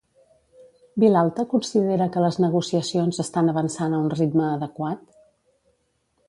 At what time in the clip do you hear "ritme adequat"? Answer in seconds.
4.17-5.07